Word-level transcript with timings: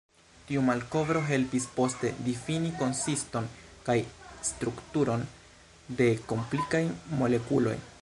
Tiu 0.51 0.61
malkovro 0.69 1.19
helpis 1.27 1.67
poste 1.75 2.11
difini 2.29 2.73
konsiston 2.81 3.51
kaj 3.91 3.99
strukturon 4.51 5.29
de 6.01 6.13
komplikaj 6.33 6.87
molekuloj. 7.23 7.81